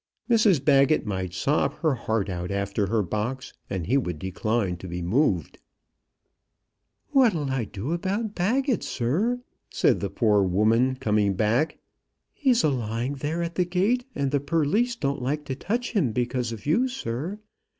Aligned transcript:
Mrs 0.27 0.65
Baggett 0.65 1.05
might 1.05 1.31
sob 1.31 1.75
her 1.81 1.93
heart 1.93 2.27
out 2.27 2.49
after 2.49 2.87
her 2.87 3.03
box, 3.03 3.53
and 3.69 3.85
he 3.85 3.97
would 3.97 4.17
decline 4.17 4.75
to 4.77 4.87
be 4.87 4.99
moved. 4.99 5.59
"What'll 7.11 7.51
I 7.51 7.65
do 7.65 7.91
about 7.93 8.33
Baggett, 8.33 8.81
sir?" 8.81 9.41
said 9.69 9.99
the 9.99 10.09
poor 10.09 10.41
woman, 10.41 10.95
coming 10.95 11.35
back. 11.35 11.77
"He's 12.33 12.63
a 12.63 12.69
lying 12.69 13.13
there 13.13 13.43
at 13.43 13.53
the 13.53 13.63
gate, 13.65 14.05
and 14.15 14.31
the 14.31 14.39
perlice 14.39 14.95
doesn't 14.95 15.21
like 15.21 15.45
to 15.45 15.55
touch 15.55 15.91
him 15.91 16.13
because 16.13 16.51
of 16.51 16.65
you, 16.65 16.87
sir. 16.87 17.37